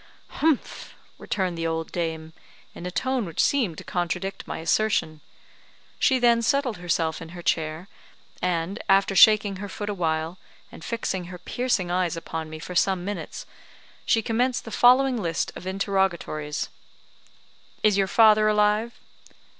"Humph!" 0.39 0.95
returned 1.19 1.59
the 1.59 1.67
old 1.67 1.91
dame, 1.91 2.33
in 2.73 2.87
a 2.87 2.89
tone 2.89 3.23
which 3.23 3.39
seemed 3.39 3.77
to 3.77 3.83
contradict 3.83 4.47
my 4.47 4.57
assertion. 4.57 5.21
She 5.99 6.17
then 6.17 6.41
settled 6.41 6.77
herself 6.77 7.21
in 7.21 7.29
her 7.37 7.43
chair, 7.43 7.87
and, 8.41 8.81
after 8.89 9.15
shaking 9.15 9.57
her 9.57 9.69
foot 9.69 9.89
awhile, 9.91 10.39
and 10.71 10.83
fixing 10.83 11.25
her 11.25 11.37
piercing 11.37 11.91
eyes 11.91 12.17
upon 12.17 12.49
me 12.49 12.57
for 12.57 12.73
some 12.73 13.05
minutes, 13.05 13.45
she 14.03 14.23
commenced 14.23 14.65
the 14.65 14.71
following 14.71 15.21
list 15.21 15.51
of 15.55 15.67
interrogatories: 15.67 16.69
"Is 17.83 17.95
your 17.95 18.07
father 18.07 18.47
alive?" 18.47 18.99